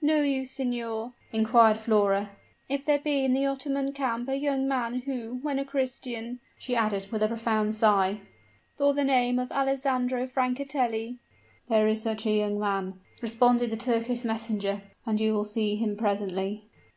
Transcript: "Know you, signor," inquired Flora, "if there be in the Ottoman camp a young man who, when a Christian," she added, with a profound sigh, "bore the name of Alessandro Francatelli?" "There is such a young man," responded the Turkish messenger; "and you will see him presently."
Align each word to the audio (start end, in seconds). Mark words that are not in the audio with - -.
"Know 0.00 0.22
you, 0.22 0.44
signor," 0.44 1.14
inquired 1.32 1.76
Flora, 1.78 2.30
"if 2.68 2.84
there 2.84 3.00
be 3.00 3.24
in 3.24 3.32
the 3.32 3.44
Ottoman 3.44 3.92
camp 3.92 4.28
a 4.28 4.36
young 4.36 4.68
man 4.68 5.00
who, 5.00 5.40
when 5.42 5.58
a 5.58 5.64
Christian," 5.64 6.38
she 6.56 6.76
added, 6.76 7.10
with 7.10 7.24
a 7.24 7.26
profound 7.26 7.74
sigh, 7.74 8.20
"bore 8.78 8.94
the 8.94 9.02
name 9.02 9.40
of 9.40 9.50
Alessandro 9.50 10.28
Francatelli?" 10.28 11.16
"There 11.68 11.88
is 11.88 12.02
such 12.04 12.24
a 12.24 12.30
young 12.30 12.60
man," 12.60 13.00
responded 13.20 13.70
the 13.70 13.76
Turkish 13.76 14.22
messenger; 14.24 14.82
"and 15.06 15.18
you 15.18 15.34
will 15.34 15.44
see 15.44 15.74
him 15.74 15.96
presently." 15.96 16.66